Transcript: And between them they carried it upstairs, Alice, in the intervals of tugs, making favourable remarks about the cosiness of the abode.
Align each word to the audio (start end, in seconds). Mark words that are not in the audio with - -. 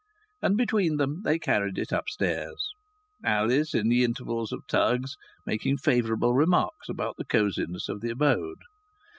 And 0.41 0.57
between 0.57 0.97
them 0.97 1.21
they 1.23 1.37
carried 1.37 1.77
it 1.77 1.91
upstairs, 1.91 2.71
Alice, 3.23 3.75
in 3.75 3.87
the 3.87 4.03
intervals 4.03 4.51
of 4.51 4.65
tugs, 4.67 5.15
making 5.45 5.77
favourable 5.77 6.33
remarks 6.33 6.89
about 6.89 7.17
the 7.17 7.25
cosiness 7.25 7.87
of 7.87 8.01
the 8.01 8.09
abode. 8.09 8.63